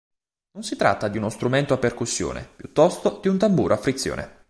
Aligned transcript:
Non 0.55 0.63
si 0.63 0.75
tratta 0.77 1.09
di 1.09 1.19
uno 1.19 1.29
strumento 1.29 1.75
a 1.75 1.77
percussione, 1.77 2.49
piuttosto 2.55 3.19
di 3.21 3.27
un 3.27 3.37
tamburo 3.37 3.75
a 3.75 3.77
frizione. 3.77 4.39